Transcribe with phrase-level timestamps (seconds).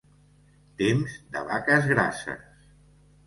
[0.79, 2.65] Temps de vaques grasses.